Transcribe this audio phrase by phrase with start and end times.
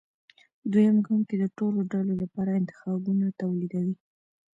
[0.71, 3.95] دویم ګام کې د ټولو ډلو لپاره انتخابونه توليدوي.